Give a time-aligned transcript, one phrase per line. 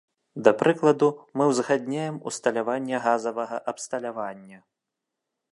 [0.45, 1.09] Да прыкладу,
[1.41, 4.59] мы ўзгадняем усталяванне газавага абсталявання.